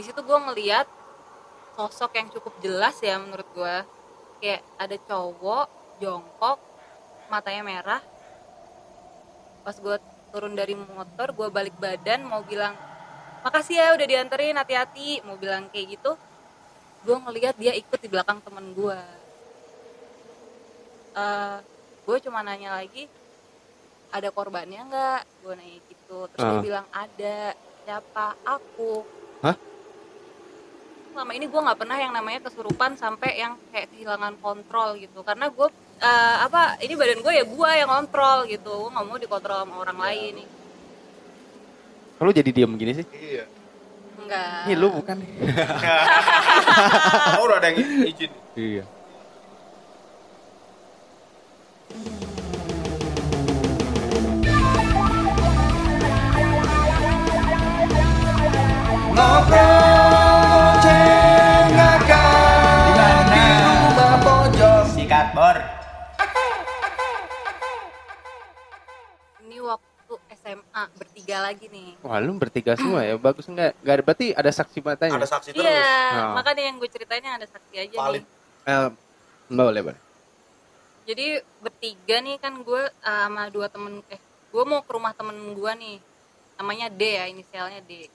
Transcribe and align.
di 0.00 0.08
situ 0.08 0.24
gue 0.24 0.38
ngeliat 0.48 0.88
sosok 1.76 2.16
yang 2.16 2.32
cukup 2.32 2.56
jelas 2.64 2.96
ya 3.04 3.20
menurut 3.20 3.44
gue 3.52 3.76
kayak 4.40 4.64
ada 4.80 4.96
cowok 4.96 5.68
jongkok 6.00 6.56
matanya 7.28 7.60
merah. 7.60 8.02
Pas 9.60 9.76
gue 9.76 10.00
turun 10.32 10.56
dari 10.56 10.72
motor 10.72 11.36
gue 11.36 11.52
balik 11.52 11.76
badan 11.76 12.24
mau 12.24 12.40
bilang 12.40 12.72
makasih 13.44 13.76
ya 13.76 13.92
udah 13.92 14.06
dianterin 14.08 14.56
hati-hati. 14.56 15.20
Mau 15.28 15.36
bilang 15.36 15.68
kayak 15.68 16.00
gitu 16.00 16.16
gue 17.04 17.16
ngeliat 17.20 17.60
dia 17.60 17.76
ikut 17.76 18.00
di 18.00 18.08
belakang 18.08 18.40
temen 18.40 18.72
gue 18.72 19.00
uh, 21.12 21.60
gue 22.08 22.16
cuma 22.24 22.40
nanya 22.40 22.72
lagi 22.72 23.04
ada 24.16 24.32
korbannya 24.32 24.80
nggak? 24.80 25.20
Gue 25.44 25.52
nanya 25.60 25.76
gitu. 25.92 26.24
Terus 26.32 26.40
dia 26.40 26.56
Ah. 26.56 26.64
bilang 26.64 26.86
ada. 26.88 27.52
Siapa? 27.84 28.26
Aku. 28.48 29.04
Hah? 29.44 29.56
Selama 31.10 31.32
ini 31.34 31.46
gue 31.50 31.60
nggak 31.60 31.78
pernah 31.78 31.98
yang 31.98 32.12
namanya 32.14 32.40
kesurupan 32.46 32.94
sampai 32.94 33.34
yang 33.36 33.58
kayak 33.74 33.90
kehilangan 33.90 34.38
kontrol 34.38 34.94
gitu 34.94 35.20
karena 35.26 35.50
gue 35.50 35.68
eh, 36.00 36.36
apa 36.46 36.78
ini 36.80 36.94
badan 36.94 37.20
gue 37.20 37.32
ya 37.34 37.44
gue 37.44 37.70
yang 37.74 37.90
kontrol 37.90 38.46
gitu 38.46 38.72
gue 38.86 38.90
nggak 38.94 39.06
mau 39.06 39.18
dikontrol 39.18 39.58
sama 39.66 39.74
orang 39.82 39.98
lain 39.98 40.32
nih 40.42 40.48
Kalau 42.20 42.36
jadi 42.36 42.52
diem 42.52 42.68
gini 42.76 42.92
sih? 43.00 43.06
Iya. 43.16 43.44
enggak 44.20 44.68
Ini 44.68 44.74
lu 44.76 44.88
bukan? 44.92 45.16
Oh, 47.40 47.48
udah 47.48 47.56
ada 47.56 47.72
yang 47.72 47.80
izin. 48.04 48.28
Iya. 48.52 48.84
Ngobrol 59.14 59.79
bor. 65.30 65.56
ini 69.40 69.56
waktu 69.60 70.14
SMA 70.36 70.84
bertiga 70.94 71.36
lagi 71.40 71.66
nih 71.66 71.94
Wah 72.00 72.18
lu 72.18 72.34
bertiga 72.34 72.74
semua 72.74 73.02
ya, 73.02 73.14
bagus 73.16 73.46
enggak? 73.46 73.74
Gak 73.80 73.94
ada, 73.94 74.02
berarti 74.02 74.26
ada 74.32 74.50
saksi 74.50 74.78
matanya? 74.80 75.16
Ada 75.16 75.28
saksi 75.30 75.50
terus. 75.50 75.64
iya 75.64 75.94
Oh. 76.20 76.34
makanya 76.34 76.62
yang 76.64 76.76
gue 76.76 76.88
ceritain 76.88 77.22
yang 77.22 77.36
ada 77.36 77.46
saksi 77.46 77.74
aja 77.78 77.96
Valid. 77.96 78.22
nih 78.22 78.38
Eh, 78.62 78.88
boleh, 79.48 79.80
boleh. 79.82 80.00
jadi 81.02 81.26
bertiga 81.58 82.16
nih 82.20 82.36
kan 82.36 82.54
gue 82.56 82.82
uh, 82.84 83.24
sama 83.24 83.48
dua 83.48 83.66
temen 83.66 83.98
eh 84.06 84.20
gue 84.46 84.64
mau 84.64 84.78
ke 84.78 84.90
rumah 84.90 85.10
temen 85.10 85.34
gue 85.50 85.72
nih 85.76 85.96
namanya 86.54 86.86
D 86.88 87.02
ya 87.08 87.24
inisialnya 87.26 87.80
D 87.80 88.06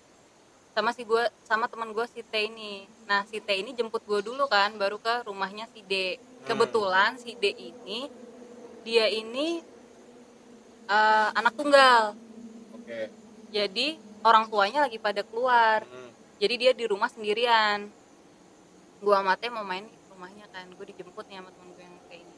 sama 0.72 0.92
si 0.92 1.02
gue 1.02 1.20
sama 1.42 1.66
temen 1.66 1.92
gue 1.92 2.06
si 2.06 2.22
T 2.22 2.34
ini 2.38 2.86
nah 3.04 3.24
si 3.24 3.40
T 3.40 3.50
ini 3.50 3.72
jemput 3.72 4.00
gue 4.02 4.22
dulu 4.22 4.46
kan 4.46 4.76
baru 4.76 4.96
ke 4.96 5.26
rumahnya 5.26 5.66
si 5.68 5.82
D 5.82 6.16
kebetulan 6.46 7.18
si 7.18 7.34
D 7.36 7.52
ini 7.52 8.08
dia 8.86 9.10
ini 9.10 9.66
uh, 10.86 11.30
anak 11.34 11.58
tunggal. 11.58 12.14
Oke. 12.78 13.10
jadi 13.50 13.98
orang 14.22 14.46
tuanya 14.48 14.86
lagi 14.86 15.02
pada 15.02 15.26
keluar. 15.26 15.82
Hmm. 15.90 16.14
jadi 16.38 16.54
dia 16.56 16.72
di 16.78 16.86
rumah 16.86 17.10
sendirian. 17.10 17.90
Gua 19.02 19.26
sama 19.26 19.34
Teh 19.42 19.50
mau 19.50 19.66
main 19.66 19.90
ke 19.90 20.08
rumahnya 20.14 20.46
kan 20.54 20.70
gue 20.70 20.86
dijemput 20.94 21.26
nih 21.28 21.42
sama 21.42 21.50
temen 21.52 21.70
gue 21.76 21.84
yang 21.84 21.98
kayak 22.08 22.22
ini 22.24 22.36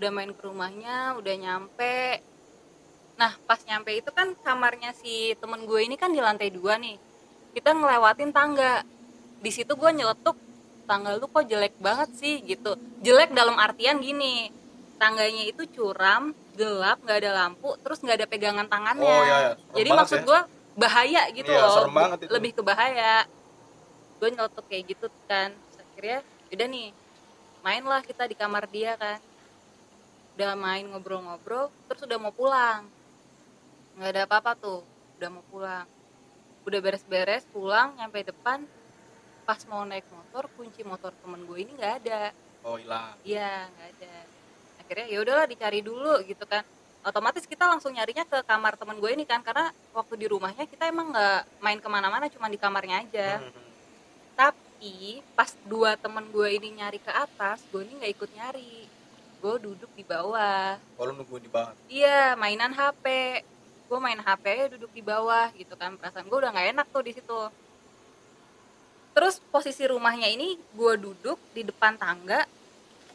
udah 0.00 0.10
main 0.10 0.30
ke 0.32 0.42
rumahnya 0.42 0.96
udah 1.20 1.34
nyampe. 1.36 1.96
Nah 3.20 3.32
pas 3.44 3.60
nyampe 3.68 3.92
itu 3.92 4.10
kan 4.10 4.32
kamarnya 4.40 4.96
si 4.96 5.36
temen 5.36 5.68
gue 5.68 5.80
ini 5.84 6.00
kan 6.00 6.10
di 6.10 6.18
lantai 6.18 6.48
dua 6.48 6.80
nih. 6.80 6.96
Kita 7.52 7.76
ngelewatin 7.76 8.32
tangga. 8.32 8.82
Di 9.42 9.50
situ 9.52 9.76
gue 9.76 9.90
nyeletuk 9.92 10.34
tangga 10.84 11.14
lu 11.16 11.26
kok 11.26 11.44
jelek 11.46 11.74
banget 11.78 12.10
sih 12.18 12.42
gitu. 12.42 12.74
Jelek 13.00 13.32
dalam 13.32 13.56
artian 13.56 14.02
gini 14.02 14.50
tangganya 14.98 15.50
itu 15.50 15.66
curam 15.66 16.30
gelap 16.54 17.02
nggak 17.02 17.18
ada 17.26 17.30
lampu 17.34 17.74
terus 17.82 17.98
nggak 18.04 18.22
ada 18.22 18.26
pegangan 18.28 18.66
tangannya. 18.70 19.02
Oh, 19.02 19.22
iya, 19.26 19.36
iya. 19.38 19.52
Jadi 19.74 19.90
maksud 19.90 20.18
ya. 20.22 20.26
gue 20.28 20.40
bahaya 20.72 21.22
gitu 21.34 21.50
Iya, 21.50 21.66
loh. 21.66 21.86
lebih 22.30 22.50
ke 22.54 22.62
bahaya. 22.62 23.26
Gue 24.22 24.28
nyeletuk 24.30 24.64
kayak 24.70 24.84
gitu 24.94 25.06
kan. 25.26 25.50
Terus 25.50 25.78
akhirnya 25.82 26.18
udah 26.52 26.66
nih 26.68 26.88
mainlah 27.62 28.00
kita 28.04 28.24
di 28.28 28.36
kamar 28.38 28.70
dia 28.70 28.94
kan. 28.94 29.18
Udah 30.38 30.54
main 30.56 30.86
ngobrol-ngobrol 30.88 31.68
terus 31.90 32.02
udah 32.06 32.18
mau 32.20 32.32
pulang. 32.32 32.86
Nggak 33.98 34.10
ada 34.16 34.22
apa-apa 34.24 34.52
tuh 34.56 34.80
udah 35.18 35.28
mau 35.28 35.44
pulang. 35.50 35.86
Udah 36.62 36.78
beres-beres 36.78 37.42
pulang 37.50 37.98
nyampe 37.98 38.22
depan 38.22 38.62
pas 39.42 39.58
mau 39.66 39.82
naik 39.82 40.06
motor 40.08 40.46
kunci 40.54 40.86
motor 40.86 41.10
temen 41.22 41.42
gue 41.44 41.58
ini 41.62 41.72
nggak 41.74 41.94
ada. 42.04 42.22
Oh, 42.62 42.78
hilang. 42.78 43.18
iya 43.26 43.66
nggak 43.66 43.88
ada. 43.98 44.14
Akhirnya 44.82 45.06
ya 45.10 45.18
udahlah 45.22 45.46
dicari 45.50 45.80
dulu 45.82 46.22
gitu 46.22 46.46
kan. 46.46 46.62
Otomatis 47.02 47.42
kita 47.50 47.66
langsung 47.66 47.90
nyarinya 47.98 48.22
ke 48.22 48.46
kamar 48.46 48.78
temen 48.78 49.02
gue 49.02 49.10
ini 49.10 49.26
kan 49.26 49.42
karena 49.42 49.74
waktu 49.90 50.14
di 50.22 50.26
rumahnya 50.30 50.70
kita 50.70 50.86
emang 50.86 51.10
nggak 51.10 51.40
main 51.58 51.78
ke 51.82 51.88
mana-mana 51.90 52.30
cuma 52.30 52.46
di 52.46 52.58
kamarnya 52.58 53.02
aja. 53.02 53.42
Hmm. 53.42 53.70
tapi 54.32 55.22
pas 55.36 55.52
dua 55.68 55.94
temen 55.94 56.24
gue 56.32 56.48
ini 56.56 56.80
nyari 56.80 56.98
ke 56.98 57.12
atas 57.12 57.62
gue 57.68 57.82
ini 57.82 57.98
nggak 57.98 58.12
ikut 58.14 58.30
nyari. 58.38 58.86
Gue 59.42 59.54
duduk 59.58 59.90
di 59.98 60.06
bawah. 60.06 60.78
Oh, 60.94 61.02
lu 61.02 61.18
nungguin 61.18 61.42
di 61.42 61.50
bawah. 61.50 61.74
iya 61.90 62.38
mainan 62.38 62.70
HP 62.70 63.06
gue 63.92 63.98
main 64.00 64.16
HP 64.16 64.72
duduk 64.78 64.88
di 64.96 65.04
bawah 65.04 65.52
gitu 65.52 65.76
kan 65.76 65.92
perasaan 66.00 66.24
gue 66.24 66.38
udah 66.40 66.48
nggak 66.48 66.68
enak 66.72 66.86
tuh 66.88 67.04
di 67.04 67.12
situ 67.12 67.36
terus 69.12 69.40
posisi 69.52 69.84
rumahnya 69.84 70.28
ini 70.28 70.56
gue 70.72 70.94
duduk 70.96 71.36
di 71.52 71.62
depan 71.68 72.00
tangga 72.00 72.48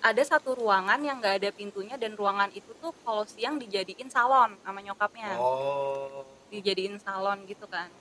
ada 0.02 0.24
satu 0.24 0.54
ruangan 0.54 1.02
yang 1.02 1.18
nggak 1.18 1.42
ada 1.42 1.50
pintunya 1.50 1.98
dan 1.98 2.14
ruangan 2.14 2.54
itu 2.54 2.70
tuh 2.78 2.94
kalau 3.02 3.26
siang 3.26 3.58
dijadiin 3.58 4.10
salon 4.10 4.54
sama 4.62 4.80
nyokapnya. 4.82 5.38
Oh. 5.38 6.26
dijadiin 6.48 6.96
salon 7.04 7.44
gitu 7.44 7.68
kan. 7.68 7.92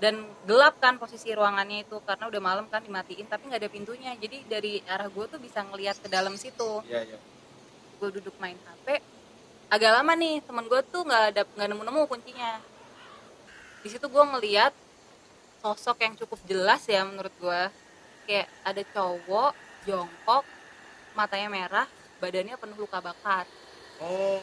Dan 0.00 0.24
gelap 0.48 0.80
kan 0.80 0.96
posisi 0.96 1.32
ruangannya 1.36 1.84
itu 1.84 2.00
karena 2.04 2.32
udah 2.32 2.40
malam 2.40 2.66
kan 2.72 2.80
dimatiin 2.80 3.28
tapi 3.28 3.50
nggak 3.50 3.60
ada 3.60 3.70
pintunya. 3.72 4.16
Jadi 4.16 4.46
dari 4.48 4.80
arah 4.88 5.10
gue 5.10 5.24
tuh 5.28 5.36
bisa 5.36 5.60
ngelihat 5.66 6.00
ke 6.00 6.08
dalam 6.08 6.32
situ. 6.38 6.80
Iya, 6.88 7.16
iya. 7.16 7.18
gue 7.96 8.08
duduk 8.12 8.36
main 8.36 8.56
HP 8.60 9.00
agak 9.66 9.88
lama 9.88 10.12
nih 10.14 10.44
temen 10.44 10.68
gue 10.68 10.80
tuh 10.92 11.02
nggak 11.02 11.22
ada 11.32 11.42
nggak 11.44 11.68
nemu 11.68 11.82
nemu 11.82 12.00
kuncinya. 12.08 12.52
Di 13.82 13.88
situ 13.92 14.06
gue 14.06 14.24
ngeliat 14.24 14.72
sosok 15.66 15.98
yang 15.98 16.14
cukup 16.14 16.38
jelas 16.46 16.86
ya 16.86 17.02
menurut 17.02 17.34
gue 17.34 17.60
kayak 18.22 18.46
ada 18.62 18.82
cowok 18.86 19.50
jongkok 19.82 20.46
matanya 21.12 21.50
merah 21.50 21.86
badannya 22.16 22.54
penuh 22.54 22.78
luka 22.78 23.02
bakar. 23.02 23.44
Oh. 23.98 24.38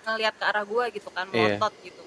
ngelihat 0.00 0.32
ke 0.32 0.44
arah 0.44 0.64
gue 0.64 0.84
gitu 0.92 1.08
kan 1.08 1.28
Iya. 1.28 1.60
melotot 1.60 1.74
gitu. 1.82 2.00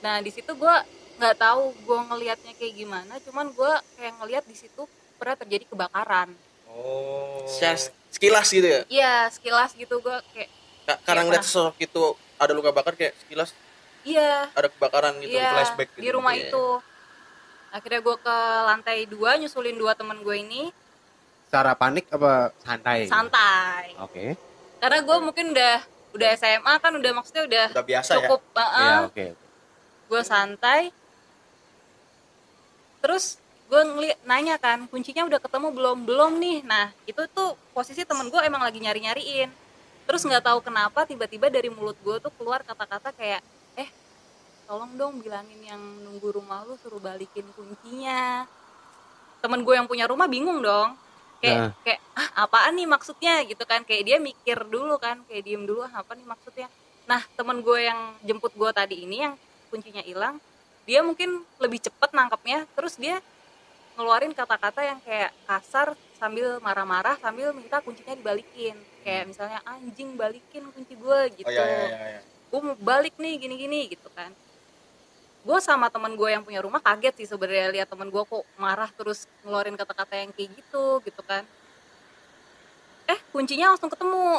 Nah 0.00 0.16
di 0.18 0.30
situ 0.30 0.48
gue 0.48 0.76
nggak 1.18 1.36
tahu 1.36 1.76
gue 1.76 1.98
ngelihatnya 2.08 2.52
kayak 2.56 2.74
gimana 2.74 3.14
cuman 3.20 3.52
gue 3.52 3.72
kayak 3.94 4.14
ngelihat 4.16 4.44
di 4.48 4.56
situ 4.56 4.86
pernah 5.18 5.36
terjadi 5.36 5.68
kebakaran. 5.68 6.32
Oh. 6.66 7.44
Secara 7.44 7.76
sekilas 8.08 8.48
gitu 8.48 8.64
ya? 8.64 8.80
Iya 8.88 9.14
sekilas 9.28 9.74
gitu 9.74 9.98
gue 9.98 10.16
kayak 10.32 10.50
Ka- 10.82 11.00
karena 11.04 11.22
ngeliat 11.26 11.44
sosok 11.44 11.76
itu 11.78 12.02
ada 12.38 12.52
luka 12.52 12.70
bakar 12.70 12.96
kayak 12.96 13.12
sekilas 13.18 13.52
iya 14.02 14.48
ada 14.50 14.68
kebakaran 14.68 15.14
gitu 15.18 15.32
iya 15.32 15.50
flashback 15.52 15.88
gitu. 15.92 16.02
di 16.02 16.08
rumah 16.10 16.34
Iya. 16.34 16.48
itu 16.48 16.64
akhirnya 17.68 18.00
gue 18.00 18.16
ke 18.18 18.36
lantai 18.66 18.98
dua 19.06 19.30
nyusulin 19.36 19.74
dua 19.74 19.92
temen 19.92 20.18
gue 20.18 20.36
ini 20.36 20.62
Secara 21.46 21.72
panik 21.72 22.08
apa 22.08 22.48
santai? 22.58 23.04
santai 23.06 23.92
Oke. 24.00 24.36
karena 24.78 24.98
gue 25.00 25.16
mungkin 25.20 25.46
udah 25.52 25.74
udah 26.12 26.28
SMA 26.34 26.74
kan 26.76 26.92
udah 26.92 27.12
maksudnya 27.12 27.44
udah, 27.44 27.66
Udah 27.72 27.84
biasa 27.86 28.10
ya. 28.12 28.16
cukup 28.24 28.40
uh, 28.52 28.60
Iya, 28.60 28.96
oke. 29.06 29.26
gue 30.08 30.22
santai 30.22 30.92
terus 33.00 33.40
gue 33.66 33.80
ngeli 33.82 34.12
nanya 34.22 34.56
kan 34.56 34.84
kuncinya 34.86 35.24
udah 35.24 35.40
ketemu 35.40 35.68
belum 35.72 35.98
belum 36.04 36.32
nih 36.36 36.60
nah 36.62 36.92
itu 37.02 37.24
tuh 37.28 37.56
posisi 37.72 38.04
temen 38.04 38.28
gue 38.28 38.40
emang 38.40 38.60
lagi 38.60 38.76
nyari 38.78 39.00
nyariin 39.02 39.48
terus 40.04 40.22
nggak 40.22 40.44
tahu 40.44 40.60
kenapa 40.60 41.08
tiba-tiba 41.08 41.48
dari 41.48 41.72
mulut 41.72 41.96
gue 41.96 42.16
tuh 42.20 42.32
keluar 42.36 42.60
kata-kata 42.60 43.10
kayak 43.10 43.40
tolong 44.72 44.96
dong 44.96 45.20
bilangin 45.20 45.60
yang 45.60 45.82
nunggu 46.00 46.32
rumah 46.32 46.64
lu 46.64 46.80
suruh 46.80 46.96
balikin 46.96 47.44
kuncinya. 47.52 48.48
Temen 49.44 49.60
gue 49.68 49.74
yang 49.76 49.84
punya 49.84 50.08
rumah 50.08 50.24
bingung 50.24 50.64
dong. 50.64 50.96
Kayak 51.44 51.58
Nah. 51.60 51.70
kayak 51.84 52.00
ah 52.16 52.48
apaan 52.48 52.80
nih 52.80 52.88
maksudnya? 52.88 53.44
Gitu 53.44 53.60
kan. 53.68 53.84
Kayak 53.84 54.02
dia 54.08 54.16
mikir 54.16 54.64
dulu 54.64 54.96
kan 54.96 55.20
kayak 55.28 55.44
diem 55.44 55.68
dulu 55.68 55.84
"Ah, 55.84 56.00
apa 56.00 56.16
nih 56.16 56.24
maksudnya? 56.24 56.72
Nah 57.04 57.20
temen 57.36 57.60
gue 57.60 57.84
yang 57.84 58.16
jemput 58.24 58.56
gue 58.56 58.70
tadi 58.72 59.04
ini 59.04 59.28
yang 59.28 59.36
kuncinya 59.68 60.00
hilang 60.00 60.40
dia 60.88 61.04
mungkin 61.04 61.44
lebih 61.60 61.78
cepet 61.80 62.10
nangkepnya 62.12 62.64
terus 62.72 62.96
dia 62.96 63.20
ngeluarin 63.96 64.32
kata-kata 64.32 64.80
yang 64.84 64.98
kayak 65.04 65.30
kasar 65.44 65.92
sambil 66.16 66.60
marah-marah 66.64 67.20
sambil 67.20 67.52
minta 67.52 67.84
kuncinya 67.84 68.16
dibalikin. 68.16 68.72
Kayak 69.04 69.36
misalnya 69.36 69.60
anjing 69.68 70.16
balikin 70.16 70.64
kunci 70.72 70.96
gue 70.96 71.20
gitu 71.36 71.44
Oh, 71.44 71.52
iya, 71.52 71.60
iya, 71.60 71.84
iya, 71.92 72.00
iya. 72.16 72.20
gue 72.24 72.60
mau 72.64 72.76
balik 72.80 73.20
nih 73.20 73.36
gini-gini 73.36 73.92
gitu 73.92 74.08
kan 74.16 74.32
gue 75.42 75.58
sama 75.58 75.90
teman 75.90 76.14
gue 76.14 76.28
yang 76.28 76.40
punya 76.40 76.62
rumah 76.62 76.78
kaget 76.78 77.14
sih 77.18 77.26
sebenarnya 77.26 77.68
lihat 77.72 77.88
teman 77.90 78.06
gue 78.06 78.22
kok 78.22 78.46
marah 78.54 78.86
terus 78.88 79.26
ngeluarin 79.42 79.74
kata-kata 79.74 80.14
yang 80.16 80.30
kayak 80.30 80.54
gitu 80.54 81.02
gitu 81.02 81.18
kan. 81.20 81.42
Eh 83.04 83.18
kuncinya 83.28 83.74
langsung 83.74 83.90
ketemu. 83.90 84.38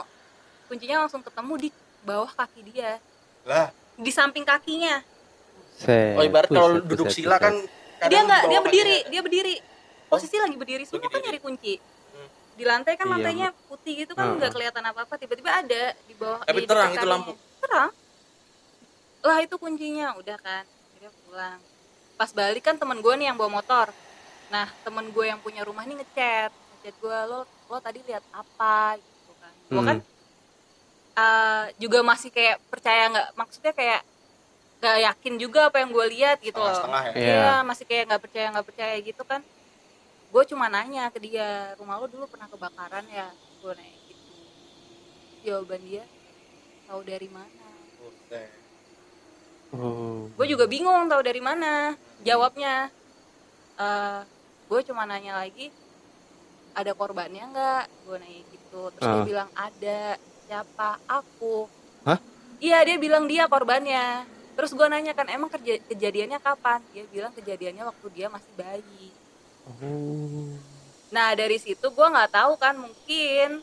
Kuncinya 0.65 1.03
langsung 1.03 1.19
ketemu 1.19 1.53
di 1.59 1.69
bawah 2.01 2.31
kaki 2.31 2.61
dia. 2.65 3.03
Lah, 3.43 3.67
di 3.93 4.07
samping 4.09 4.41
kakinya. 4.41 5.03
Set, 5.75 6.15
Oh 6.15 6.23
ibarat 6.23 6.47
kalau 6.47 6.79
duduk 6.79 7.11
buset, 7.11 7.19
sila 7.19 7.35
kan 7.35 7.51
dia 8.03 8.19
nggak 8.21 8.41
dia 8.45 8.59
berdiri 8.61 8.95
kakinya- 8.95 9.09
dia 9.09 9.21
berdiri. 9.21 9.55
Posisi 10.07 10.35
lagi 10.37 10.55
berdiri 10.55 10.83
semua 10.85 11.09
kan 11.09 11.19
nyari 11.19 11.39
kunci. 11.39 11.75
Hmm. 12.13 12.29
di 12.53 12.63
lantai 12.63 12.93
kan 12.93 13.09
Iya, 13.09 13.13
lantainya 13.17 13.49
putih 13.65 13.93
gitu 13.97 14.13
kan 14.13 14.23
Heeh. 14.23 14.37
nggak 14.37 14.51
kelihatan 14.53 14.83
apa 14.85 14.99
apa 15.03 15.15
tiba-tiba 15.17 15.49
ada 15.51 15.83
di 15.99 16.13
bawah 16.13 16.45
Tapi 16.45 16.59
di 16.59 16.67
terang 16.69 16.93
itu 16.93 17.01
lampu? 17.03 17.31
terang. 17.59 17.89
Lah 19.19 19.37
itu 19.41 19.55
kuncinya 19.57 20.13
udah 20.15 20.37
kan 20.37 20.63
dia 21.03 21.11
pulang 21.27 21.59
pas 22.15 22.31
balik 22.31 22.63
kan 22.63 22.79
temen 22.79 23.03
gue 23.03 23.13
nih 23.19 23.27
yang 23.27 23.35
bawa 23.35 23.59
motor 23.59 23.91
nah 24.47 24.71
temen 24.87 25.11
gue 25.11 25.25
yang 25.27 25.39
punya 25.43 25.67
rumah 25.67 25.83
nih 25.83 25.99
ngechat 25.99 26.51
ngechat 26.55 26.95
gue 26.95 27.17
lo 27.27 27.43
lo 27.43 27.77
tadi 27.83 27.99
lihat 28.07 28.23
apa 28.31 28.95
gitu 28.95 29.33
kan 29.35 29.53
gue 29.67 29.81
Hmm. 29.83 29.89
kan 29.91 29.97
eh, 31.13 31.65
juga 31.75 31.99
masih 32.07 32.31
kayak 32.31 32.55
percaya 32.71 33.11
nggak 33.11 33.27
maksudnya 33.35 33.73
kayak 33.75 34.01
nggak 34.79 34.99
yakin 34.99 35.33
juga 35.39 35.59
apa 35.71 35.79
yang 35.79 35.95
gue 35.95 36.05
lihat 36.11 36.37
gitu 36.43 36.59
loh 36.59 36.75
ya. 36.75 37.15
Iya. 37.15 37.23
Iya, 37.23 37.53
masih 37.63 37.85
kayak 37.87 38.03
nggak 38.11 38.21
percaya 38.27 38.45
nggak 38.51 38.67
percaya 38.67 38.95
gitu 38.99 39.23
kan. 39.23 39.39
Gue 40.27 40.43
cuma 40.43 40.67
nanya 40.67 41.07
ke 41.07 41.23
dia, 41.23 41.71
rumah 41.79 42.03
lo 42.03 42.11
dulu 42.11 42.27
pernah 42.27 42.51
kebakaran 42.51 43.07
ya? 43.07 43.31
Gue 43.63 43.71
nanya 43.79 43.95
gitu. 44.11 44.33
Jawaban 45.47 45.81
dia, 45.87 46.03
tahu 46.83 46.99
dari 47.07 47.29
mana? 47.31 47.67
Oh. 49.73 50.29
Gue 50.37 50.45
juga 50.45 50.69
bingung 50.69 51.09
tahu 51.09 51.21
dari 51.25 51.41
mana. 51.41 51.97
Jawabnya, 52.21 52.93
eh 53.75 54.19
gue 54.69 54.79
cuma 54.85 55.03
nanya 55.03 55.41
lagi, 55.41 55.73
ada 56.73 56.93
korbannya 56.93 57.43
nggak? 57.49 57.83
Gue 58.05 58.17
nanya 58.21 58.41
gitu. 58.53 58.81
Terus 58.93 59.03
dia 59.03 59.21
Ah. 59.21 59.27
bilang 59.27 59.49
ada. 59.57 60.01
Siapa? 60.45 60.89
Aku. 61.09 61.65
Hah? 62.05 62.19
Iya 62.61 62.85
dia 62.85 62.97
bilang 63.01 63.25
dia 63.25 63.49
korbannya. 63.49 64.29
Terus 64.53 64.77
gue 64.77 64.85
nanya 64.85 65.17
kan 65.17 65.25
emang 65.33 65.49
kerja- 65.49 65.81
kejadiannya 65.89 66.37
kapan? 66.37 66.79
Dia 66.93 67.09
bilang 67.09 67.33
kejadiannya 67.33 67.83
waktu 67.89 68.07
dia 68.13 68.27
masih 68.29 68.53
bayi. 68.53 69.09
Oh. 69.65 70.53
Nah 71.09 71.33
dari 71.33 71.57
situ 71.57 71.81
gue 71.81 72.07
nggak 72.13 72.29
tahu 72.29 72.53
kan 72.61 72.77
mungkin 72.77 73.61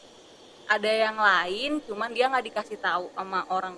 ada 0.66 0.90
yang 0.90 1.18
lain, 1.18 1.82
cuman 1.82 2.10
dia 2.14 2.30
nggak 2.30 2.46
dikasih 2.46 2.78
tahu 2.78 3.10
sama 3.14 3.42
orang 3.50 3.74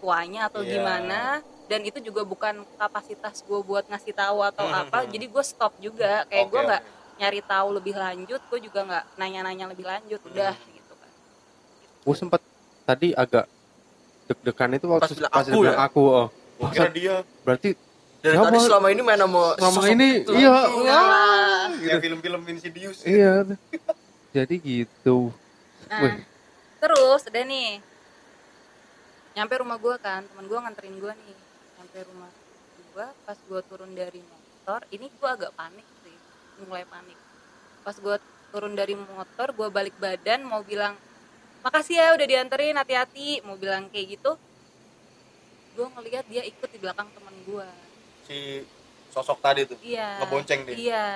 tuanya 0.00 0.48
atau 0.48 0.60
Iya. 0.60 0.70
gimana. 0.74 1.20
Dan 1.64 1.80
itu 1.82 2.00
juga 2.00 2.24
bukan 2.24 2.66
kapasitas 2.74 3.40
gue 3.40 3.60
buat 3.60 3.86
ngasih 3.86 4.10
tahu 4.12 4.42
atau 4.42 4.64
Hmm, 4.64 4.80
apa. 4.80 4.98
hmm. 5.00 5.10
Jadi 5.12 5.24
gue 5.28 5.44
stop 5.44 5.72
juga. 5.78 6.26
Kayak 6.26 6.42
Oke, 6.42 6.50
gue 6.50 6.60
nggak 6.66 6.82
nyari 7.16 7.40
tahu 7.42 7.68
lebih 7.72 7.94
lanjut. 7.94 8.40
Gue 8.44 8.60
juga 8.60 8.80
nggak 8.82 9.04
nanya-nanya 9.14 9.64
lebih 9.68 9.84
lanjut. 9.84 10.18
Udah 10.24 10.50
Hmm. 10.52 10.72
gitu 10.72 10.92
kan. 10.92 11.10
Gue 12.02 12.14
sempat 12.16 12.40
tadi 12.82 13.14
agak 13.14 13.46
deg-degan 14.26 14.70
itu 14.72 14.86
waktu 14.88 15.04
Pas 15.04 15.12
bilang 15.12 15.30
pas 15.30 15.44
aku 15.44 15.58
bilang 15.60 15.76
ya? 15.76 15.86
aku. 15.86 16.02
Oh. 16.02 16.28
Kira 16.68 16.88
dia 16.88 17.14
Berarti 17.40 17.70
Dari 18.20 18.36
Ya, 18.36 18.44
tadi 18.44 18.52
Bang. 18.52 18.66
selama 18.68 18.86
ini 18.90 19.00
main 19.00 19.16
sama 19.16 19.42
selama 19.56 19.80
ini 19.88 20.08
itu. 20.20 20.32
iya. 20.36 20.52
Kayak 21.72 22.00
film-film 22.02 22.40
Insidious. 22.46 22.98
Iya. 23.00 23.48
Jadi 24.30 24.54
gitu. 24.60 25.32
Nah, 25.88 26.00
Wih. 26.04 26.20
terus 26.78 27.20
udah 27.24 27.44
nih. 27.48 27.80
Nyampe 29.30 29.54
rumah 29.62 29.78
gue 29.78 29.94
kan, 30.02 30.26
temen 30.26 30.46
gue 30.50 30.58
nganterin 30.58 30.96
gue 30.98 31.12
nih. 31.14 31.38
Nyampe 31.78 31.98
rumah 32.10 32.30
gue, 32.90 33.06
pas 33.22 33.38
gue 33.38 33.60
turun 33.70 33.90
dari 33.94 34.20
motor, 34.26 34.80
ini 34.90 35.06
gue 35.06 35.28
agak 35.30 35.54
panik 35.54 35.86
sih, 36.02 36.16
mulai 36.66 36.82
panik. 36.82 37.18
Pas 37.86 37.94
gue 37.94 38.16
turun 38.50 38.74
dari 38.74 38.98
motor, 38.98 39.54
gue 39.54 39.68
balik 39.70 39.94
badan 40.02 40.42
mau 40.42 40.66
bilang, 40.66 40.98
makasih 41.62 42.02
ya 42.02 42.12
udah 42.18 42.26
dianterin, 42.26 42.74
hati-hati, 42.74 43.40
mau 43.46 43.54
bilang 43.54 43.86
kayak 43.94 44.18
gitu. 44.18 44.34
Gue 45.78 45.86
ngeliat 45.86 46.26
dia 46.26 46.42
ikut 46.42 46.66
di 46.66 46.78
belakang 46.82 47.06
temen 47.14 47.34
gue. 47.46 47.68
Si 48.26 48.66
sosok 49.14 49.38
tadi 49.38 49.62
tuh. 49.70 49.78
Iya. 49.78 50.26
Ngebonceng 50.26 50.66
dia. 50.66 50.74
Iya. 50.74 51.08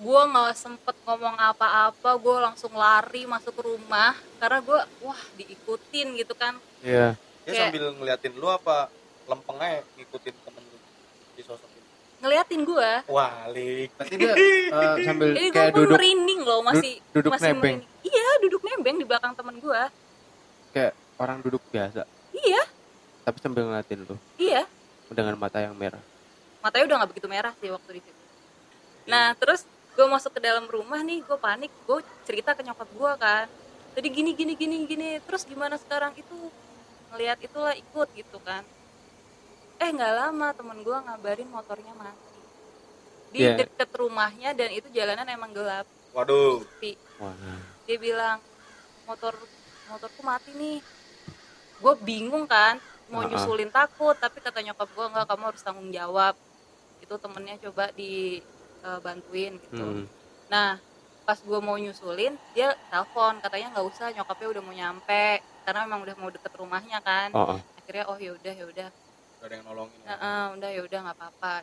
Gue 0.00 0.20
nggak 0.24 0.56
sempet 0.56 0.96
ngomong 1.04 1.36
apa-apa, 1.36 2.10
gue 2.16 2.36
langsung 2.40 2.72
lari 2.72 3.28
masuk 3.28 3.52
ke 3.52 3.62
rumah 3.62 4.16
karena 4.40 4.58
gue 4.58 4.80
wah 5.04 5.20
diikutin 5.36 6.16
gitu 6.16 6.32
kan. 6.32 6.56
Iya. 6.80 7.20
Dia 7.44 7.50
Kayak- 7.50 7.62
sambil 7.68 7.84
ngeliatin 7.94 8.32
lu 8.34 8.48
apa 8.48 8.88
lempeng 9.24 9.60
aja 9.60 9.84
ngikutin 9.94 10.34
temen 10.34 10.62
lu 10.64 10.78
di 11.36 11.42
sosok 11.44 11.68
itu. 11.68 11.88
Ngeliatin 12.18 12.60
gue. 12.64 12.90
Walik. 13.06 13.88
Berarti 13.94 14.14
dia 14.16 14.32
eh, 14.96 15.04
sambil 15.04 15.28
Jadi 15.36 15.46
gue 15.46 15.54
kayak 15.54 15.72
duduk 15.76 15.92
merinding 15.94 16.40
loh 16.42 16.60
masih 16.64 16.92
du- 16.96 17.20
duduk 17.20 17.30
masih 17.36 17.52
nebeng. 17.52 17.60
merinding. 17.84 18.02
Iya 18.02 18.28
duduk 18.40 18.62
nebeng 18.64 18.96
di 18.96 19.04
belakang 19.04 19.32
temen 19.32 19.56
gue. 19.56 19.82
kayak 20.70 20.94
orang 21.18 21.42
duduk 21.42 21.58
biasa, 21.68 22.06
Iya 22.30 22.62
tapi 23.20 23.36
sambil 23.38 23.62
ngeliatin 23.62 24.00
lu 24.02 24.14
iya. 24.34 24.62
dengan 25.06 25.34
mata 25.34 25.58
yang 25.58 25.74
merah. 25.74 25.98
Matanya 26.58 26.86
udah 26.86 26.96
nggak 27.02 27.10
begitu 27.10 27.26
merah 27.26 27.52
sih 27.58 27.68
waktu 27.68 27.90
di 27.92 28.00
situ. 28.00 28.20
Nah 29.04 29.34
terus 29.34 29.66
gue 30.00 30.08
masuk 30.08 30.32
ke 30.32 30.40
dalam 30.40 30.64
rumah 30.64 31.04
nih 31.04 31.20
gue 31.20 31.36
panik 31.36 31.68
gue 31.84 32.00
cerita 32.24 32.56
ke 32.56 32.64
nyokap 32.64 32.88
gue 32.88 33.12
kan. 33.20 33.44
Tadi 33.92 34.08
gini 34.08 34.32
gini 34.32 34.56
gini 34.56 34.88
gini 34.88 35.08
terus 35.20 35.44
gimana 35.44 35.76
sekarang 35.76 36.16
itu 36.16 36.32
ngelihat 37.12 37.36
itulah 37.44 37.76
ikut 37.76 38.08
gitu 38.16 38.40
kan. 38.40 38.64
Eh 39.76 39.92
nggak 39.92 40.12
lama 40.16 40.56
temen 40.56 40.80
gue 40.80 40.96
ngabarin 40.96 41.52
motornya 41.52 41.92
mati 41.92 42.32
di 43.30 43.44
Iya. 43.44 43.60
deket 43.60 43.92
rumahnya 43.92 44.56
dan 44.56 44.72
itu 44.72 44.88
jalanan 44.88 45.28
emang 45.28 45.52
gelap. 45.52 45.84
Waduh. 46.16 46.64
Sepi. 46.64 46.96
Wah. 47.20 47.36
dia 47.84 48.00
bilang 48.00 48.40
motor 49.04 49.36
motorku 49.92 50.24
mati 50.24 50.54
nih 50.56 50.80
gue 51.76 51.94
bingung 52.00 52.48
kan 52.48 52.80
mau 53.12 53.20
Ah-ah. 53.20 53.36
nyusulin 53.36 53.68
takut 53.68 54.16
tapi 54.16 54.40
kata 54.40 54.64
nyokap 54.64 54.88
gue 54.88 55.06
nggak 55.12 55.26
kamu 55.28 55.44
harus 55.44 55.60
tanggung 55.60 55.90
jawab 55.92 56.38
itu 57.02 57.14
temennya 57.18 57.58
coba 57.68 57.90
dibantuin 58.82 59.52
gitu 59.60 59.84
Hmm. 59.84 60.06
nah 60.46 60.80
pas 61.22 61.36
gue 61.36 61.60
mau 61.60 61.76
nyusulin 61.76 62.34
dia 62.50 62.72
telepon 62.88 63.38
katanya 63.38 63.70
nggak 63.70 63.86
usah 63.86 64.10
nyokapnya 64.10 64.48
udah 64.50 64.62
mau 64.62 64.72
nyampe 64.72 65.24
karena 65.62 65.80
memang 65.84 66.00
udah 66.02 66.16
mau 66.16 66.28
deket 66.28 66.52
rumahnya 66.52 66.98
kan 67.00 67.30
Oh, 67.30 67.54
oh. 67.54 67.58
akhirnya 67.76 68.04
oh 68.06 68.16
yaudah 68.16 68.54
yaudah 68.56 68.88
Gak 69.40 69.46
ada 69.46 69.54
yang 69.54 69.64
nolongin. 69.64 69.96
ya. 69.98 70.08
Heeh, 70.10 70.42
udah 70.52 70.70
yaudah 70.74 70.98
nggak 71.00 71.16
apa-apa 71.16 71.54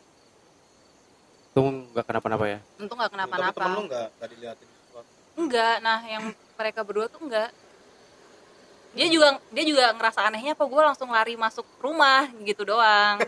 Tunggu 1.48 1.70
nggak 1.90 2.04
kenapa-napa 2.04 2.44
ya. 2.46 2.58
untung 2.76 2.96
nggak 2.96 3.10
Tapi 3.10 3.18
temen 3.18 3.28
lu 3.36 3.52
kenapa-napa 3.52 3.82
gak, 3.88 4.08
gak 4.14 4.28
diliatin 4.30 4.68
sesuatu. 4.80 5.10
enggak 5.36 5.74
nah 5.80 5.98
yang 6.02 6.24
mereka 6.54 6.80
berdua 6.80 7.06
tuh 7.06 7.20
enggak 7.20 7.50
dia 8.90 9.06
juga 9.06 9.28
dia 9.48 9.64
juga 9.64 9.84
ngerasa 9.92 10.20
anehnya 10.24 10.54
kok 10.54 10.64
gue 10.64 10.80
langsung 10.80 11.08
lari 11.08 11.34
masuk 11.34 11.66
rumah 11.78 12.24
gitu 12.40 12.64
doang 12.64 13.20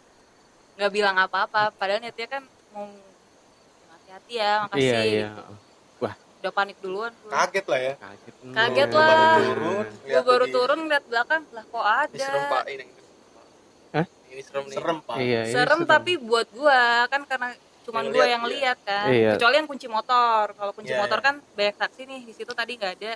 nggak 0.76 0.90
bilang 0.90 1.16
apa-apa 1.16 1.70
padahal 1.72 1.98
niatnya 1.98 2.26
kan 2.30 2.42
mau 2.70 2.88
hati-hati 4.14 4.32
ya 4.36 4.52
makasih 4.62 4.82
Iya 4.84 5.00
iya. 5.02 5.28
gitu. 5.28 5.42
Wah 6.00 6.14
udah 6.14 6.52
panik 6.52 6.76
duluan 6.78 7.12
Kaget 7.24 7.66
lah 7.66 7.80
ya. 7.80 7.92
kaget. 7.96 8.34
Kaget 8.48 8.90
lah. 8.90 9.08
Baru 9.08 9.26
turun. 9.44 9.84
gue 9.84 10.08
lihat 10.08 10.24
baru 10.24 10.44
di- 10.44 10.52
turun 10.52 10.80
lihat 10.86 11.04
belakang 11.04 11.42
lah 11.50 11.64
kok 11.64 11.82
Ini 11.82 12.18
serem 12.20 12.38
ada 12.38 12.52
pak 12.52 12.62
ini. 12.68 12.84
Hah? 13.90 14.06
Ini 14.28 14.42
serem 14.42 14.64
nih. 14.64 14.76
Serem 14.76 14.98
pak. 15.00 15.16
Iya. 15.16 15.40
ini 15.42 15.52
serem 15.52 15.80
tapi 15.84 16.12
buat 16.16 16.48
gue 16.48 16.80
kan 17.08 17.22
karena 17.24 17.48
cuman 17.84 18.02
Yang 18.08 18.30
yang 18.30 18.44
lihat 18.46 18.78
kan 18.80 19.06
Iya. 19.10 19.30
kecuali 19.36 19.54
yang 19.56 19.68
kunci 19.68 19.86
motor 19.86 20.44
kalau 20.54 20.72
kunci 20.72 20.88
Iya, 20.88 21.00
motor 21.00 21.18
iya. 21.18 21.26
kan 21.26 21.34
banyak 21.52 21.76
saksi 21.76 22.02
nih 22.06 22.20
di 22.24 22.32
situ 22.32 22.52
tadi 22.54 22.72
nggak 22.74 22.92
ada 22.96 23.12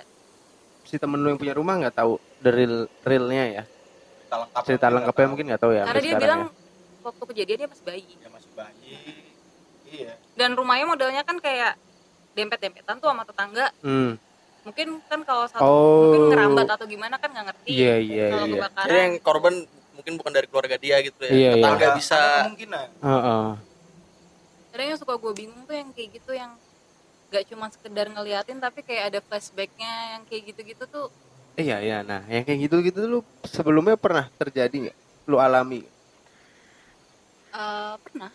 si 0.79 0.97
temen 0.97 1.17
lu 1.17 1.27
yang 1.27 1.37
punya 1.37 1.53
rumah 1.53 1.73
nggak 1.77 1.95
tahu 1.95 2.17
the 2.39 2.49
real 2.49 2.75
realnya 3.01 3.45
ya. 3.47 3.63
Cerita 3.65 4.35
lengkap. 4.37 4.61
Cerita 4.63 4.85
lengkapnya 4.89 5.27
mungkin 5.27 5.45
nggak 5.49 5.61
tahu 5.61 5.71
ya. 5.71 5.83
karena 5.85 6.01
dia 6.01 6.15
bilang 6.17 6.41
ya. 6.43 6.53
waktu 7.01 7.23
kejadian 7.25 7.57
dia 7.57 7.69
masih 7.69 7.83
bayi 7.83 8.13
Ya 8.15 8.29
masih 8.29 8.51
bayi. 8.53 8.93
Iya. 9.89 10.13
dan 10.33 10.53
rumahnya 10.53 10.85
modelnya 10.85 11.21
kan 11.21 11.37
kayak 11.37 11.73
dempet-dempetan 12.31 12.97
tuh 12.97 13.09
sama 13.09 13.23
tetangga 13.23 13.73
Hmm. 13.79 14.15
mungkin 14.61 14.87
kan 15.03 15.19
kalau 15.23 15.45
satu 15.45 15.59
Oh. 15.59 15.99
mungkin 16.05 16.21
ngerambat 16.29 16.67
atau 16.69 16.85
gimana 16.85 17.15
kan 17.15 17.27
nggak 17.27 17.45
ngerti 17.47 17.69
Iya 17.71 17.95
iya 17.97 18.25
kalau 18.29 18.45
iya. 18.45 18.53
kebakaran 18.55 18.87
Jadi 18.87 18.99
yang 18.99 19.15
korban 19.19 19.53
mungkin 19.91 20.13
bukan 20.15 20.31
dari 20.31 20.47
keluarga 20.47 20.75
dia 20.75 20.95
gitu 21.01 21.19
ya. 21.19 21.27
Iya, 21.27 21.49
iya. 21.49 21.51
Tetangga 21.57 21.85
Ada- 21.85 21.97
bisa 21.97 22.15
Ada 22.15 22.37
kemungkinan. 22.45 22.87
Heeh. 22.99 23.47
kadang 24.69 24.87
yang 24.87 24.99
suka 24.99 25.13
gue 25.17 25.33
bingung 25.33 25.63
tuh 25.65 25.75
yang 25.75 25.89
kayak 25.91 26.09
gitu 26.13 26.31
yang 26.31 26.51
gak 27.27 27.43
cuma 27.45 27.67
sekedar 27.67 28.07
ngeliatin 28.07 28.57
tapi 28.57 28.79
kayak 28.79 29.03
ada 29.07 29.19
flashbacknya 29.19 29.91
yang 30.11 30.21
kayak 30.23 30.43
gitu-gitu 30.47 30.85
tuh 30.85 31.09
Iya 31.53 31.77
iya. 31.79 31.97
Nah 32.01 32.23
yang 32.25 32.41
kayak 32.41 32.59
gitu-gitu 32.63 33.03
lu 33.03 33.19
sebelumnya 33.43 33.93
pernah 33.95 34.31
terjadi 34.33 34.71
nggak? 34.87 34.97
Lu 35.25 35.35
alami? 35.37 35.83
eh, 37.49 37.93
pernah 37.99 38.31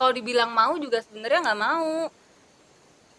kalau 0.00 0.16
dibilang 0.16 0.48
mau 0.48 0.72
juga 0.80 1.04
sebenarnya 1.04 1.44
nggak 1.44 1.60
mau 1.60 2.08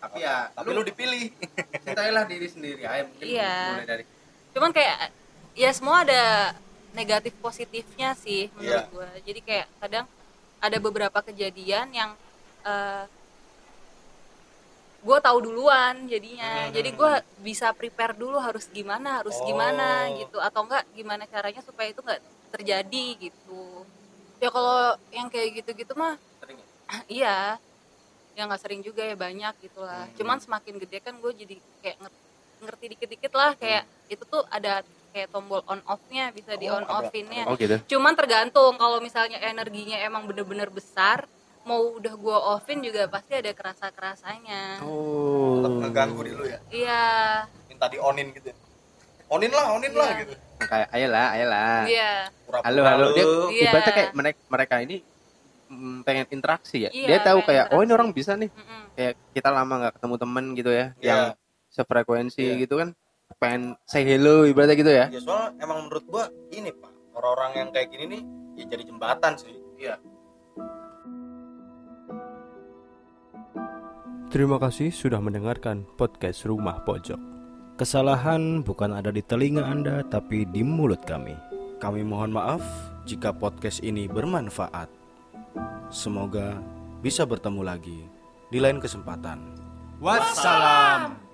Tapi 0.02 0.18
ya. 0.18 0.50
Tapi 0.50 0.70
lu 0.74 0.82
dipilih. 0.82 1.30
cintailah 1.86 2.26
diri 2.26 2.48
sendiri 2.50 2.82
aja 2.84 3.06
mungkin 3.06 3.22
Iya. 3.22 3.54
mulai 3.70 3.86
dari 3.88 4.04
cuman 4.52 4.72
kayak 4.74 4.98
ya 5.54 5.70
semua 5.72 6.02
ada 6.02 6.58
negatif 6.92 7.38
positifnya 7.38 8.18
sih 8.18 8.50
menurut 8.52 8.82
Iya. 8.82 8.90
gue 8.90 9.10
jadi 9.24 9.40
kayak 9.40 9.68
kadang 9.78 10.06
ada 10.58 10.78
beberapa 10.82 11.20
kejadian 11.22 11.94
yang 11.94 12.12
eh 12.62 13.06
gue 15.02 15.18
tahu 15.20 15.38
duluan 15.40 16.06
jadinya 16.06 16.66
Hmm. 16.66 16.74
jadi 16.74 16.90
gue 16.92 17.12
bisa 17.42 17.70
prepare 17.72 18.14
dulu 18.14 18.38
harus 18.38 18.66
gimana 18.68 19.22
harus 19.22 19.38
gimana 19.42 20.10
Oh. 20.10 20.18
gitu 20.18 20.38
atau 20.38 20.66
enggak 20.66 20.84
gimana 20.92 21.24
caranya 21.26 21.62
supaya 21.62 21.90
itu 21.90 22.02
enggak 22.02 22.22
terjadi 22.52 23.06
gitu 23.20 23.86
ya 24.38 24.50
kalau 24.50 24.98
yang 25.10 25.30
kayak 25.30 25.62
gitu-gitu 25.62 25.94
mah? 25.94 26.18
iya 27.12 27.58
ya 28.32 28.42
nggak 28.42 28.62
sering 28.62 28.82
juga 28.82 29.04
ya 29.04 29.14
banyak 29.14 29.54
gitulah 29.60 30.04
Hmm. 30.04 30.16
cuman 30.16 30.38
semakin 30.38 30.80
gede 30.80 30.98
kan 31.00 31.16
gue 31.16 31.32
jadi 31.36 31.56
kayak 31.82 31.98
nger- 32.00 32.20
ngerti 32.62 32.86
dikit-dikit 32.90 33.34
lah 33.34 33.52
kayak 33.54 33.84
itu 34.08 34.24
tuh 34.24 34.44
ada 34.48 34.80
kayak 35.12 35.28
tombol 35.28 35.60
on 35.66 35.84
off-nya 35.84 36.32
bisa 36.32 36.56
di 36.56 36.66
Oh, 36.66 36.78
on 36.78 36.86
ada. 36.86 36.94
off-innya 37.02 37.44
Oh 37.44 37.56
gitu. 37.56 37.76
cuman 37.90 38.14
tergantung 38.14 38.76
kalau 38.76 38.98
misalnya 38.98 39.36
energinya 39.38 40.00
emang 40.00 40.24
bener-bener 40.24 40.70
besar 40.70 41.28
mau 41.62 41.94
udah 41.94 42.14
gue 42.14 42.38
offin 42.50 42.80
juga 42.80 43.06
pasti 43.06 43.36
ada 43.36 43.52
kerasa 43.52 43.90
kerasanya 43.90 44.80
Oh. 44.82 45.60
Tetap 45.60 45.72
ngeganggu 45.84 46.22
di 46.22 46.32
lu 46.32 46.44
ya 46.46 46.60
iya 46.72 47.04
minta 47.68 47.86
di 47.86 47.98
onin 47.98 48.32
gitu 48.32 48.48
ya. 48.48 48.58
onin 49.28 49.52
lah 49.52 49.66
onin 49.72 49.92
lah 49.92 50.08
Iya. 50.08 50.20
gitu 50.22 50.34
Kayak 50.62 50.88
ayolah, 50.92 51.28
ayolah. 51.32 51.82
iya 51.84 52.12
Halo, 52.62 52.82
halo. 52.84 53.06
Dia. 53.12 53.26
Iya. 53.50 53.64
ibaratnya 53.66 53.94
kayak 53.94 54.12
mereka 54.14 54.40
mereka 54.48 54.76
ini 54.80 54.98
pengen 56.02 56.26
interaksi 56.30 56.86
ya. 56.86 56.90
Iya, 56.90 57.08
Dia 57.08 57.20
tahu 57.24 57.40
kayak 57.42 57.72
oh 57.72 57.80
ini 57.80 57.90
interaksi. 57.90 57.96
orang 57.96 58.10
bisa 58.12 58.32
nih. 58.36 58.50
Mm-mm. 58.50 58.82
Kayak 58.94 59.14
kita 59.32 59.50
lama 59.50 59.74
nggak 59.80 59.94
ketemu 59.98 60.16
temen 60.18 60.46
gitu 60.54 60.72
ya, 60.72 60.86
Iya. 60.96 61.08
yang 61.08 61.22
sefrekuensi 61.68 62.44
Iya. 62.44 62.60
gitu 62.62 62.76
kan. 62.78 62.90
Pengen 63.40 63.62
say 63.88 64.04
hello 64.04 64.44
ibaratnya 64.44 64.76
gitu 64.76 64.92
ya. 64.92 65.06
ya 65.08 65.20
soalnya 65.20 65.56
emang 65.58 65.88
menurut 65.88 66.04
gua 66.06 66.28
ini 66.52 66.68
pak 66.70 66.92
orang-orang 67.16 67.52
yang 67.56 67.68
kayak 67.72 67.88
gini 67.90 68.06
nih 68.06 68.22
ya 68.54 68.64
jadi 68.68 68.84
jembatan 68.86 69.34
sih 69.36 69.56
iya 69.78 69.96
Terima 74.28 74.56
kasih 74.56 74.92
sudah 74.92 75.20
mendengarkan 75.20 75.84
podcast 75.96 76.48
Rumah 76.48 76.88
Pojok. 76.88 77.20
Kesalahan 77.76 78.64
bukan 78.64 78.96
ada 78.96 79.12
di 79.12 79.20
telinga 79.20 79.68
Anda, 79.68 80.08
tapi 80.08 80.48
di 80.48 80.64
mulut 80.64 81.04
kami. 81.04 81.36
Kami 81.80 82.00
mohon 82.00 82.32
maaf 82.32 82.64
jika 83.04 83.34
podcast 83.34 83.84
ini 83.84 84.08
bermanfaat. 84.08 84.88
Semoga 85.92 86.56
bisa 87.04 87.28
bertemu 87.28 87.62
lagi 87.68 88.08
di 88.48 88.64
lain 88.64 88.80
kesempatan. 88.80 89.60
Wassalam. 90.00 91.31